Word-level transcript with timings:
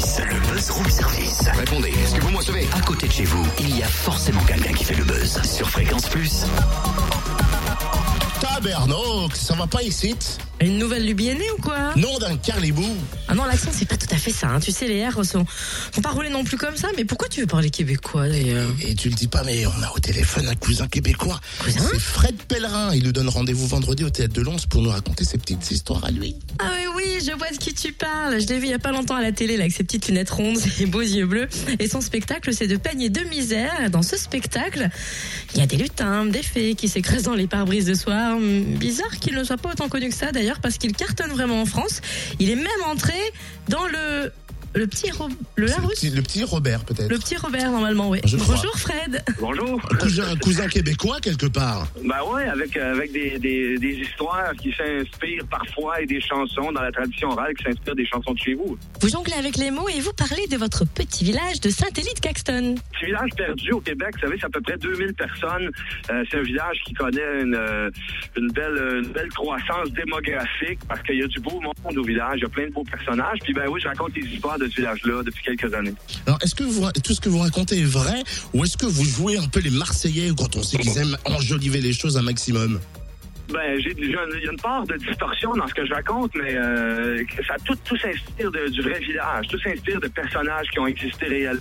service, 0.00 0.20
le 0.30 0.40
buzz 0.54 0.70
room 0.70 0.90
service. 0.90 1.40
Répondez, 1.58 1.88
est-ce 1.90 2.14
que 2.14 2.20
vous 2.22 2.30
me 2.30 2.36
recevez? 2.38 2.66
À 2.72 2.80
côté 2.80 3.06
de 3.08 3.12
chez 3.12 3.24
vous, 3.24 3.44
il 3.60 3.76
y 3.78 3.82
a 3.82 3.86
forcément 3.88 4.42
quelqu'un 4.44 4.72
qui 4.72 4.84
fait 4.84 4.94
le 4.94 5.04
buzz. 5.04 5.40
Sur 5.42 5.68
Fréquence 5.68 6.06
Plus. 6.08 6.44
Tabernoc, 8.40 9.36
ça 9.36 9.54
va 9.54 9.66
pas 9.66 9.82
ici? 9.82 10.14
Une 10.62 10.78
nouvelle 10.78 11.06
lubiennée 11.06 11.50
ou 11.58 11.62
quoi? 11.62 11.94
Nom 11.96 12.18
d'un 12.18 12.36
carlibou 12.36 12.84
Ah 13.28 13.34
non, 13.34 13.44
l'accent, 13.44 13.70
c'est 13.72 13.86
pas 13.88 13.96
tout 13.96 14.06
à 14.10 14.16
fait 14.18 14.30
ça. 14.30 14.48
hein. 14.48 14.60
Tu 14.60 14.72
sais, 14.72 14.86
les 14.86 15.06
R 15.08 15.24
sont, 15.24 15.46
sont 15.94 16.00
pas 16.02 16.10
roulés 16.10 16.28
non 16.28 16.44
plus 16.44 16.58
comme 16.58 16.76
ça. 16.76 16.88
Mais 16.96 17.04
pourquoi 17.06 17.28
tu 17.28 17.40
veux 17.40 17.46
parler 17.46 17.70
québécois 17.70 18.28
d'ailleurs? 18.28 18.68
Et 18.82 18.94
tu 18.94 19.08
le 19.08 19.14
dis 19.14 19.26
pas, 19.28 19.42
mais 19.44 19.64
on 19.66 19.82
a 19.82 19.90
au 19.94 19.98
téléphone 19.98 20.48
un 20.48 20.54
cousin 20.54 20.86
québécois. 20.86 21.40
Cousin? 21.64 21.80
C'est 21.90 21.98
Fred 21.98 22.36
Pellerin. 22.46 22.94
Il 22.94 23.04
nous 23.04 23.12
donne 23.12 23.30
rendez-vous 23.30 23.66
vendredi 23.66 24.04
au 24.04 24.10
Théâtre 24.10 24.34
de 24.34 24.42
Lons 24.42 24.56
pour 24.68 24.82
nous 24.82 24.90
raconter 24.90 25.24
ses 25.24 25.38
petites 25.38 25.70
histoires 25.70 26.04
à 26.04 26.10
lui. 26.10 26.36
Ah 26.58 26.64
oui, 26.76 26.86
oui, 26.96 27.09
je 27.24 27.32
vois 27.32 27.50
de 27.50 27.56
qui 27.56 27.74
tu 27.74 27.92
parles. 27.92 28.40
Je 28.40 28.46
l'ai 28.46 28.58
vu 28.58 28.66
il 28.66 28.70
y 28.70 28.74
a 28.74 28.78
pas 28.78 28.92
longtemps 28.92 29.16
à 29.16 29.22
la 29.22 29.32
télé 29.32 29.56
là, 29.56 29.64
avec 29.64 29.72
ses 29.72 29.84
petites 29.84 30.08
lunettes 30.08 30.30
rondes 30.30 30.58
et 30.80 30.86
beaux 30.86 31.00
yeux 31.00 31.26
bleus. 31.26 31.48
Et 31.78 31.88
son 31.88 32.00
spectacle, 32.00 32.52
c'est 32.52 32.66
de 32.66 32.78
et 32.98 33.08
de 33.08 33.20
misère. 33.28 33.90
Dans 33.90 34.02
ce 34.02 34.16
spectacle, 34.16 34.88
il 35.54 35.60
y 35.60 35.62
a 35.62 35.66
des 35.66 35.76
lutins, 35.76 36.26
des 36.26 36.42
fées 36.42 36.74
qui 36.74 36.88
s'écrasent 36.88 37.22
dans 37.22 37.34
les 37.34 37.46
pare-brises 37.46 37.86
de 37.86 37.94
soir. 37.94 38.36
Hum, 38.36 38.64
Bizarre 38.78 39.18
qu'il 39.20 39.34
ne 39.34 39.44
soit 39.44 39.56
pas 39.56 39.70
autant 39.70 39.88
connu 39.88 40.08
que 40.08 40.14
ça 40.14 40.32
d'ailleurs, 40.32 40.60
parce 40.60 40.78
qu'il 40.78 40.92
cartonne 40.92 41.30
vraiment 41.30 41.60
en 41.60 41.66
France. 41.66 42.00
Il 42.38 42.50
est 42.50 42.56
même 42.56 42.66
entré 42.86 43.14
dans 43.68 43.86
le 43.86 44.32
le 44.74 44.86
petit 44.86 45.10
Ro- 45.10 45.28
le 45.56 45.64
le 45.64 45.66
Larousse. 45.66 45.94
petit, 45.94 46.10
le 46.10 46.22
petit 46.22 46.44
Robert, 46.44 46.84
peut-être. 46.84 47.10
Le 47.10 47.18
petit 47.18 47.36
Robert, 47.36 47.70
normalement, 47.72 48.08
oui. 48.08 48.20
Je 48.24 48.36
crois. 48.36 48.54
Bonjour 48.54 48.78
Fred. 48.78 49.22
Bonjour. 49.40 49.80
Cousin, 49.98 50.36
cousin 50.36 50.68
québécois, 50.68 51.18
quelque 51.20 51.46
part. 51.46 51.86
Ben 52.04 52.22
ouais, 52.32 52.44
avec, 52.48 52.76
euh, 52.76 52.94
avec 52.94 53.10
des, 53.12 53.38
des, 53.38 53.76
des 53.78 53.94
histoires 53.96 54.52
qui 54.54 54.72
s'inspirent 54.72 55.44
parfois 55.50 56.00
et 56.00 56.06
des 56.06 56.20
chansons 56.20 56.70
dans 56.72 56.82
la 56.82 56.92
tradition 56.92 57.30
orale 57.30 57.52
qui 57.54 57.64
s'inspirent 57.64 57.96
des 57.96 58.06
chansons 58.06 58.32
de 58.32 58.38
chez 58.38 58.54
vous. 58.54 58.78
Vous 59.00 59.08
jonglez 59.08 59.34
avec 59.34 59.56
les 59.56 59.70
mots 59.72 59.88
et 59.88 60.00
vous 60.00 60.12
parlez 60.12 60.46
de 60.46 60.56
votre 60.56 60.84
petit 60.86 61.24
village 61.24 61.60
de 61.60 61.70
Saint-Élie-de-Caxton. 61.70 62.76
Petit 62.92 63.06
village 63.06 63.30
perdu 63.36 63.72
au 63.72 63.80
Québec, 63.80 64.10
vous 64.14 64.20
savez, 64.20 64.36
c'est 64.38 64.46
à 64.46 64.50
peu 64.50 64.60
près 64.60 64.76
2000 64.78 65.14
personnes. 65.14 65.70
Euh, 66.10 66.24
c'est 66.30 66.38
un 66.38 66.42
village 66.42 66.78
qui 66.86 66.94
connaît 66.94 67.42
une, 67.42 67.54
euh, 67.56 67.90
une, 68.36 68.52
belle, 68.52 69.02
une 69.04 69.10
belle 69.12 69.28
croissance 69.30 69.90
démographique 69.90 70.78
parce 70.88 71.02
qu'il 71.02 71.16
y 71.18 71.22
a 71.22 71.26
du 71.26 71.40
beau 71.40 71.60
monde 71.60 71.98
au 71.98 72.02
village, 72.04 72.34
il 72.38 72.42
y 72.42 72.46
a 72.46 72.48
plein 72.48 72.66
de 72.68 72.72
beaux 72.72 72.84
personnages. 72.84 73.38
Puis 73.42 73.52
ben 73.52 73.64
oui, 73.68 73.80
je 73.82 73.88
raconte 73.88 74.14
les 74.14 74.26
histoires 74.26 74.58
de 74.60 74.68
ce 74.68 74.76
village-là 74.76 75.22
depuis 75.24 75.42
quelques 75.42 75.72
années. 75.74 75.94
Alors, 76.26 76.38
est-ce 76.42 76.54
que 76.54 76.62
vous, 76.64 76.88
tout 77.04 77.14
ce 77.14 77.20
que 77.20 77.28
vous 77.28 77.38
racontez 77.38 77.80
est 77.80 77.84
vrai 77.84 78.22
ou 78.54 78.64
est-ce 78.64 78.76
que 78.76 78.86
vous 78.86 79.04
jouez 79.04 79.36
un 79.38 79.48
peu 79.48 79.60
les 79.60 79.70
Marseillais 79.70 80.30
quand 80.36 80.54
on 80.56 80.62
sait 80.62 80.78
qu'ils 80.78 80.96
aiment 80.98 81.16
enjoliver 81.24 81.80
les 81.80 81.92
choses 81.92 82.16
un 82.16 82.22
maximum? 82.22 82.78
Ben, 83.52 83.80
j'ai, 83.80 83.92
il 83.98 84.10
y 84.10 84.14
a 84.16 84.52
une 84.52 84.60
part 84.62 84.86
de 84.86 84.96
distorsion 84.96 85.52
dans 85.56 85.66
ce 85.66 85.74
que 85.74 85.84
je 85.84 85.92
raconte, 85.92 86.30
mais 86.36 86.54
euh, 86.54 87.24
ça 87.48 87.56
tout, 87.64 87.74
tout 87.84 87.96
s'inspire 87.96 88.48
de- 88.52 88.68
du 88.68 88.80
vrai 88.80 89.00
village, 89.00 89.48
tout 89.48 89.58
s'inspire 89.58 90.00
de 90.00 90.06
personnages 90.06 90.68
qui 90.70 90.78
ont 90.78 90.86
existé 90.86 91.26
réellement. 91.26 91.60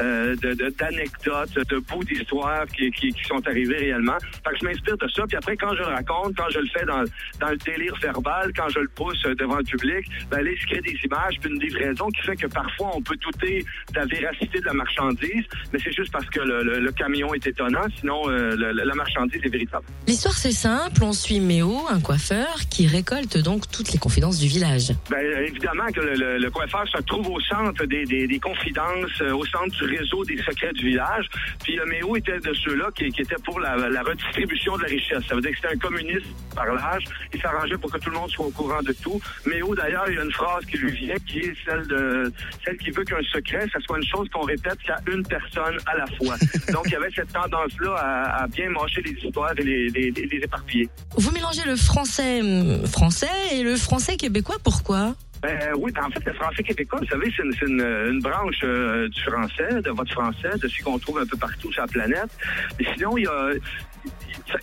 Euh, 0.00 0.34
de, 0.36 0.54
de- 0.54 0.70
d'anecdotes, 0.78 1.54
de 1.68 1.78
bouts 1.78 2.04
d'histoires 2.04 2.66
qui, 2.66 2.90
qui, 2.90 3.08
qui 3.12 3.24
sont 3.24 3.46
arrivés 3.46 3.76
réellement. 3.76 4.16
Fait 4.44 4.50
que 4.52 4.58
je 4.60 4.64
m'inspire 4.66 4.96
de 4.96 5.08
ça. 5.08 5.22
Puis 5.26 5.36
après, 5.36 5.56
quand 5.56 5.72
je 5.74 5.80
le 5.80 5.86
raconte, 5.86 6.36
quand 6.36 6.48
je 6.50 6.58
le 6.60 6.68
fais 6.68 6.84
dans, 6.84 7.04
dans 7.40 7.50
le 7.50 7.56
délire 7.58 7.94
verbal, 8.02 8.52
quand 8.56 8.68
je 8.68 8.80
le 8.80 8.88
pousse 8.88 9.22
euh, 9.26 9.34
devant 9.34 9.56
le 9.58 9.64
public, 9.64 10.06
ben 10.30 10.42
là, 10.42 10.50
il 10.50 10.58
se 10.60 10.66
crée 10.66 10.80
des 10.80 10.98
images, 11.04 11.34
puis 11.40 11.50
une 11.50 11.60
livraison 11.60 12.08
qui 12.08 12.22
fait 12.22 12.36
que 12.36 12.46
parfois, 12.46 12.90
on 12.94 13.02
peut 13.02 13.16
douter 13.16 13.64
de 13.92 13.98
la 13.98 14.06
véracité 14.06 14.60
de 14.60 14.64
la 14.66 14.72
marchandise, 14.72 15.44
mais 15.72 15.78
c'est 15.82 15.92
juste 15.92 16.12
parce 16.12 16.26
que 16.30 16.40
le, 16.40 16.62
le- 16.62 16.80
le 16.80 16.92
camion 16.92 17.32
est 17.34 17.46
étonnant. 17.46 17.84
Sinon, 18.00 18.28
euh, 18.28 18.54
le- 18.56 18.72
la 18.72 18.94
marchandise 18.94 19.40
est 19.44 19.48
véritable. 19.48 19.84
L'histoire 20.06 20.34
c'est 20.34 20.52
simple, 20.52 21.02
on 21.02 21.12
suit 21.12 21.40
Méo, 21.40 21.86
un 21.90 22.00
coiffeur, 22.00 22.54
qui 22.70 22.86
récolte 22.86 23.38
donc 23.38 23.70
toutes 23.70 23.92
les 23.92 23.98
confidences 23.98 24.38
du 24.38 24.46
village. 24.48 24.92
Ben, 25.10 25.24
évidemment 25.46 25.86
que 25.94 26.00
le, 26.00 26.14
le- 26.14 26.38
le 26.38 26.50
coiffeur 26.50 26.86
se 26.88 27.00
trouve 27.02 27.28
au 27.30 27.40
centre 27.40 27.84
des, 27.86 28.04
des- 28.04 28.26
des 28.26 28.38
confidences, 28.38 29.20
euh, 29.20 29.32
au 29.32 29.44
centre 29.46 29.76
du 29.78 29.83
réseau 29.86 30.24
des 30.24 30.36
secrets 30.42 30.72
du 30.72 30.86
village. 30.90 31.26
Puis 31.62 31.78
euh, 31.78 31.84
Méo 31.86 32.16
était 32.16 32.38
de 32.40 32.52
ceux-là 32.54 32.88
qui, 32.94 33.08
qui 33.10 33.22
étaient 33.22 33.34
pour 33.44 33.60
la, 33.60 33.76
la 33.76 34.02
redistribution 34.02 34.76
de 34.76 34.82
la 34.82 34.88
richesse. 34.88 35.22
Ça 35.28 35.34
veut 35.34 35.40
dire 35.40 35.50
que 35.50 35.56
c'était 35.56 35.74
un 35.74 35.78
communiste 35.78 36.26
par 36.54 36.66
l'âge. 36.66 37.04
Il 37.32 37.40
s'arrangeait 37.40 37.76
pour 37.78 37.90
que 37.92 37.98
tout 37.98 38.10
le 38.10 38.16
monde 38.16 38.30
soit 38.30 38.46
au 38.46 38.50
courant 38.50 38.82
de 38.82 38.92
tout. 38.92 39.20
Méo, 39.46 39.74
d'ailleurs, 39.74 40.04
il 40.08 40.14
y 40.16 40.18
a 40.18 40.24
une 40.24 40.32
phrase 40.32 40.64
qui 40.66 40.78
lui 40.78 40.92
vient, 40.92 41.14
qui 41.26 41.38
est 41.40 41.54
celle 41.64 41.86
de 41.86 42.32
celle 42.64 42.76
qui 42.78 42.90
veut 42.90 43.04
qu'un 43.04 43.22
secret, 43.32 43.66
ça 43.72 43.78
soit 43.86 43.98
une 43.98 44.06
chose 44.06 44.28
qu'on 44.32 44.42
répète 44.42 44.78
qu'à 44.86 44.96
une 45.12 45.22
personne 45.26 45.76
à 45.86 45.96
la 45.96 46.06
fois. 46.18 46.36
Donc, 46.72 46.84
il 46.86 46.92
y 46.92 46.96
avait 46.96 47.10
cette 47.14 47.32
tendance-là 47.32 47.94
à, 47.96 48.42
à 48.44 48.46
bien 48.46 48.70
mâcher 48.70 49.02
les 49.02 49.12
histoires 49.12 49.52
et 49.58 49.62
les, 49.62 49.88
les, 49.88 50.10
les- 50.10 50.26
les 50.26 50.38
éparpiller. 50.38 50.88
Vous 51.16 51.30
mélangez 51.32 51.62
le 51.66 51.76
français 51.76 52.40
hum, 52.40 52.86
français 52.86 53.26
et 53.52 53.62
le 53.62 53.76
français 53.76 54.16
québécois, 54.16 54.56
pourquoi? 54.62 55.14
Ben, 55.44 55.58
oui, 55.76 55.92
en 56.02 56.08
fait, 56.08 56.24
le 56.24 56.32
français 56.32 56.62
québécois, 56.62 57.00
vous 57.02 57.06
savez, 57.06 57.30
c'est 57.36 57.66
une, 57.66 58.18
branche 58.20 58.60
euh, 58.64 59.06
du 59.10 59.20
français, 59.24 59.82
de 59.82 59.90
votre 59.90 60.10
français, 60.10 60.56
de 60.56 60.66
ce 60.66 60.82
qu'on 60.82 60.98
trouve 60.98 61.18
un 61.18 61.26
peu 61.26 61.36
partout 61.36 61.70
sur 61.70 61.82
la 61.82 61.86
planète. 61.88 62.30
Mais 62.78 62.86
sinon, 62.94 63.18
il 63.18 63.24
y 63.24 63.26
a... 63.26 63.50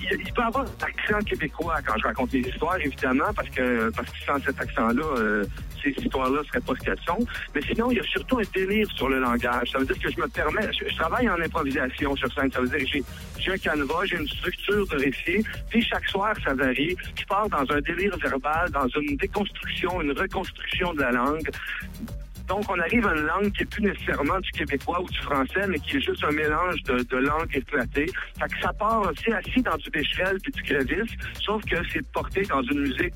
Il 0.02 0.34
peut 0.34 0.42
avoir 0.42 0.66
un 0.66 0.86
accent 0.86 1.24
québécois 1.24 1.76
quand 1.86 1.94
je 2.00 2.04
raconte 2.04 2.34
les 2.34 2.40
histoires, 2.40 2.78
évidemment, 2.78 3.32
parce 3.36 3.50
que 3.50 3.92
parce 3.92 4.10
que 4.10 4.44
cet 4.46 4.60
accent-là, 4.60 5.04
euh, 5.18 5.46
ces 5.84 5.90
histoires-là 5.90 6.42
seraient 6.48 6.62
pas 6.62 6.74
ce 6.80 6.86
qu'elles 6.86 7.06
sont. 7.06 7.26
Mais 7.56 7.62
sinon, 7.62 7.92
il 7.92 7.98
y 7.98 8.00
a 8.00 8.04
surtout 8.04 8.40
un 8.40 8.44
délire 8.54 8.88
sur 8.92 9.10
le 9.10 9.20
langage. 9.20 9.72
Ça 9.72 9.80
veut 9.80 9.86
dire 9.86 10.00
que 10.00 10.12
je 10.12 10.20
me 10.20 10.28
permets, 10.28 10.70
je, 10.74 10.96
travaille 10.96 11.30
en 11.30 11.40
improvisation 11.40 12.16
sur 12.16 12.32
scène. 12.34 12.52
Ça 12.52 12.62
veut 12.62 12.68
dire 12.68 12.80
que 12.80 13.06
j'ai 13.40 13.52
un 13.52 13.58
canevas, 13.58 14.06
j'ai 14.06 14.18
une 14.18 14.28
structure 14.28 14.88
de 14.88 14.96
récit. 14.98 15.46
Puis 15.70 15.82
chaque 15.84 16.08
soir, 16.08 16.36
ça 16.46 16.54
varie. 16.54 16.96
Je 17.20 17.26
pars 17.26 17.50
dans 17.50 17.66
un 17.72 17.82
délire 17.82 18.18
verbal, 18.18 18.70
dans 18.72 18.88
une 19.00 19.16
déconstruction, 19.18 20.02
une 20.02 20.12
reconstruction 20.12 20.94
de 20.94 21.02
la 21.02 21.12
langue. 21.12 21.50
Donc, 22.48 22.66
on 22.70 22.78
arrive 22.80 23.08
à 23.08 23.16
une 23.16 23.26
langue 23.28 23.52
qui 23.54 23.64
est 23.64 23.66
plus 23.66 23.84
nécessairement 23.84 24.38
du 24.40 24.52
québécois 24.52 25.02
ou 25.02 25.08
du 25.08 25.20
français, 25.20 25.66
mais 25.70 25.80
qui 25.80 25.96
est 25.96 26.02
juste 26.02 26.22
un 26.26 26.32
mélange 26.32 26.84
de, 26.84 27.18
langues 27.18 27.56
éclatées. 27.56 28.12
Ça 28.62 28.74
part 28.74 29.02
aussi 29.10 29.32
assis 29.32 29.62
dans 29.62 29.78
du 29.78 29.90
Becherel 29.90 30.38
puis 30.44 30.52
du 30.52 30.62
Crévis, 30.64 31.16
sauf 31.40 31.64
que 31.64 31.78
c'est 31.94 32.06
porté 32.12 32.42
dans 32.42 32.62
une 32.64 32.82
musique 32.82 33.14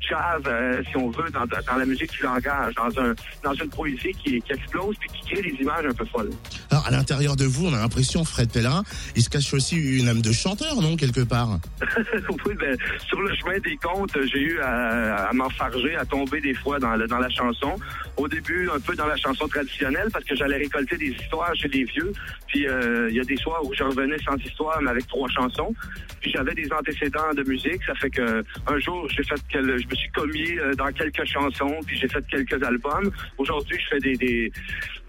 jazz, 0.00 0.42
euh, 0.46 0.82
si 0.90 0.96
on 0.96 1.10
veut, 1.10 1.30
dans, 1.30 1.44
dans 1.46 1.76
la 1.76 1.84
musique 1.86 2.10
du 2.12 2.22
langage, 2.22 2.74
dans, 2.74 3.00
un, 3.02 3.14
dans 3.42 3.52
une 3.54 3.68
poésie 3.70 4.12
qui, 4.22 4.40
qui 4.40 4.52
explose 4.52 4.96
puis 4.98 5.08
qui 5.10 5.32
crée 5.34 5.42
des 5.42 5.56
images 5.60 5.84
un 5.86 5.92
peu 5.94 6.04
folles. 6.06 6.30
Alors, 6.70 6.86
à 6.86 6.90
l'intérieur 6.90 7.36
de 7.36 7.44
vous, 7.44 7.66
on 7.66 7.74
a 7.74 7.78
l'impression, 7.78 8.24
Fred 8.24 8.50
Pellerin, 8.52 8.82
il 9.16 9.22
se 9.22 9.28
cache 9.30 9.52
aussi 9.54 9.76
une 9.76 10.08
âme 10.08 10.22
de 10.22 10.32
chanteur, 10.32 10.80
non, 10.80 10.96
quelque 10.96 11.20
part? 11.22 11.58
Oui, 12.46 12.54
ben, 12.58 12.76
sur 13.06 13.20
le 13.20 13.34
chemin 13.36 13.58
des 13.58 13.76
contes, 13.76 14.16
j'ai 14.32 14.40
eu 14.40 14.58
à, 14.60 15.28
à 15.28 15.32
m'enfarger, 15.32 15.96
à 15.96 16.04
tomber 16.04 16.40
des 16.40 16.54
fois 16.54 16.78
dans, 16.78 16.94
le- 16.96 17.06
dans 17.06 17.18
la 17.18 17.28
chanson. 17.28 17.76
Au 18.16 18.26
début, 18.28 18.68
un 18.74 18.80
peu 18.80 18.94
dans 18.94 19.06
la 19.06 19.16
chanson 19.16 19.46
traditionnelle, 19.48 20.08
parce 20.12 20.24
que 20.24 20.34
j'allais 20.34 20.56
récolter 20.56 20.96
des 20.96 21.08
histoires 21.20 21.54
chez 21.56 21.68
les 21.68 21.84
vieux. 21.84 22.12
Puis 22.46 22.66
euh, 22.66 23.08
il 23.10 23.16
y 23.16 23.20
a 23.20 23.24
des 23.24 23.36
soirs 23.36 23.62
où 23.64 23.74
je 23.74 23.82
revenais 23.82 24.16
sans 24.24 24.36
histoire, 24.36 24.80
mais 24.80 24.90
avec 24.90 25.06
trois 25.08 25.28
chansons. 25.28 25.74
Puis 26.20 26.30
j'avais 26.32 26.54
des 26.54 26.68
antécédents 26.72 27.32
de 27.36 27.42
musique. 27.42 27.82
Ça 27.86 27.94
fait 27.96 28.10
que 28.10 28.42
un 28.66 28.78
jour, 28.78 29.06
j'ai 29.10 29.22
fait 29.24 29.40
quel- 29.50 29.76
je 29.88 29.94
me 29.94 29.98
suis 29.98 30.10
commis 30.10 30.58
euh, 30.58 30.74
dans 30.74 30.92
quelques 30.92 31.24
chansons, 31.24 31.78
puis 31.86 31.98
j'ai 31.98 32.08
fait 32.08 32.24
quelques 32.30 32.62
albums. 32.62 33.10
Aujourd'hui, 33.38 33.78
je 33.80 33.88
fais 33.88 34.16
des, 34.16 34.52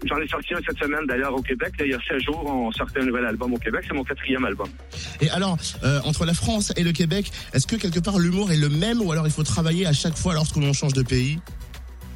j'en 0.04 0.18
ai 0.18 0.28
sorti 0.28 0.54
un 0.54 0.60
cette 0.66 0.78
semaine 0.78 1.06
d'ailleurs 1.06 1.34
au 1.34 1.42
Québec. 1.42 1.72
Là, 1.78 1.86
il 1.86 1.90
y 1.92 1.94
a 1.94 1.98
16 2.08 2.22
jours, 2.22 2.44
on 2.46 2.72
sortait 2.72 3.00
un 3.00 3.06
nouvel 3.06 3.26
album 3.26 3.52
au 3.52 3.58
Québec. 3.58 3.84
C'est 3.86 3.94
mon 3.94 4.04
quatrième 4.04 4.44
album. 4.44 4.68
Et 5.20 5.30
alors, 5.30 5.58
euh, 5.84 6.00
entre 6.04 6.24
la 6.24 6.34
France 6.34 6.72
et 6.76 6.82
le 6.82 6.92
Québec, 6.92 7.30
est-ce 7.52 7.66
que 7.66 7.76
quelque 7.76 8.00
part 8.00 8.18
l'humour 8.18 8.50
est 8.52 8.56
le 8.56 8.68
même 8.68 9.00
ou 9.00 9.12
alors 9.12 9.26
il 9.26 9.32
faut 9.32 9.42
travailler 9.42 9.86
à 9.86 9.92
chaque 9.92 10.16
fois 10.16 10.34
lorsque 10.34 10.56
l'on 10.56 10.72
change 10.72 10.92
de 10.92 11.02
pays? 11.02 11.38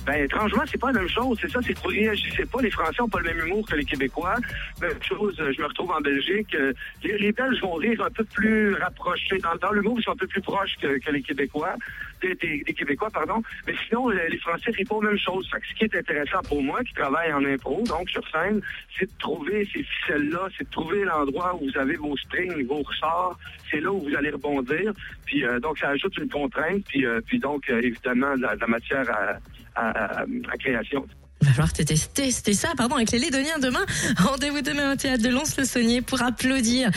Ben, 0.07 0.23
étrangement, 0.23 0.63
c'est 0.71 0.79
pas 0.79 0.93
la 0.93 1.01
même 1.01 1.09
chose. 1.09 1.39
C'est 1.41 1.51
ça, 1.51 1.61
c'est 1.65 1.73
que 1.73 1.81
vous 1.81 1.89
réagissez 1.89 2.45
pas. 2.45 2.61
Les 2.61 2.71
Français 2.71 3.01
ont 3.01 3.09
pas 3.09 3.21
le 3.21 3.33
même 3.33 3.47
humour 3.47 3.67
que 3.67 3.75
les 3.75 3.87
Québécois. 3.87 4.37
Même 4.83 5.03
chose, 5.03 5.35
euh, 5.41 5.51
je 5.57 5.63
me 5.63 5.67
retrouve 5.67 5.91
en 5.93 6.01
Belgique. 6.01 6.55
euh, 6.55 6.75
Les, 7.03 7.33
Belges 7.33 7.61
vont 7.63 7.75
rire 7.75 8.03
un 8.03 8.11
peu 8.11 8.25
plus 8.25 8.75
rapprochés. 8.75 9.39
Dans, 9.39 9.57
dans 9.57 9.73
l'humour, 9.73 9.97
ils 9.99 10.03
sont 10.03 10.13
un 10.13 10.17
peu 10.17 10.27
plus 10.27 10.43
proches 10.43 10.77
que, 10.79 11.11
les 11.11 11.23
Québécois. 11.23 11.75
Des, 12.21 12.37
Québécois, 12.37 13.09
pardon. 13.11 13.43
Mais 13.67 13.75
sinon, 13.89 14.11
euh, 14.11 14.29
les 14.29 14.39
Français 14.39 14.73
rient 14.73 14.85
pas 14.85 14.95
aux 14.97 15.01
mêmes 15.01 15.19
choses. 15.19 15.49
Ce 15.51 15.75
qui 15.75 15.85
est 15.85 15.97
intéressant 15.97 16.43
pour 16.43 16.63
moi, 16.63 16.83
qui 16.85 16.93
travaille 16.93 17.33
en 17.33 17.45
impro, 17.45 17.83
donc 17.87 18.11
sur 18.11 18.27
scène, 18.29 18.61
c'est 18.99 19.07
de 19.07 19.19
trouver 19.19 19.67
ces 19.73 19.83
ficelles-là, 19.83 20.49
c'est 20.59 20.65
de 20.65 20.71
trouver 20.71 21.05
l'endroit 21.05 21.55
où 21.55 21.65
vous 21.71 21.79
avez 21.79 21.97
vos 21.97 22.17
strings, 22.19 22.67
vos 22.67 22.83
ressorts. 22.83 23.39
C'est 23.71 23.81
là 23.81 23.91
où 23.91 24.01
vous 24.01 24.15
allez 24.15 24.31
rebondir. 24.31 24.93
Puis 25.25 25.45
donc, 25.63 25.79
ça 25.79 25.89
ajoute 25.89 26.17
une 26.19 26.29
contrainte. 26.29 26.85
Puis, 26.89 27.07
puis 27.27 27.39
donc, 27.39 27.69
évidemment, 27.71 28.37
de 28.37 28.43
la, 28.43 28.55
la 28.55 28.67
matière 28.67 29.11
à, 29.11 29.39
à, 29.75 29.89
à- 29.91 30.21
à 30.23 30.57
création. 30.59 31.05
Il 31.43 31.49
va 31.49 31.53
falloir 31.55 31.73
tester, 31.75 31.95
tester 32.15 32.55
ça 32.55 32.69
pardon, 32.77 32.95
avec 32.97 33.11
les 33.11 33.19
Lédoniens 33.19 33.59
demain. 33.61 33.85
Rendez-vous 34.17 34.63
demain 34.63 34.93
au 34.93 34.97
théâtre 34.97 35.23
de 35.23 35.29
Lons-le-Saunier 35.29 36.01
pour 36.01 36.23
applaudir 36.23 36.91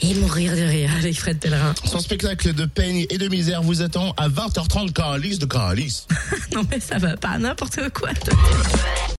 et 0.00 0.14
mourir 0.14 0.56
de 0.56 0.62
rire 0.62 0.90
avec 0.98 1.14
Fred 1.20 1.38
Pellerin. 1.38 1.72
Son 1.84 2.00
spectacle 2.00 2.52
de 2.52 2.64
peine 2.64 3.04
et 3.10 3.18
de 3.18 3.28
misère 3.28 3.62
vous 3.62 3.80
attend 3.80 4.12
à 4.16 4.28
20h30 4.28 4.92
Calice 4.92 5.38
de 5.38 5.46
Calice. 5.46 6.06
Non 6.54 6.62
mais 6.70 6.80
ça 6.80 6.98
va 6.98 7.16
pas, 7.16 7.38
n'importe 7.38 7.78
quoi. 7.94 8.10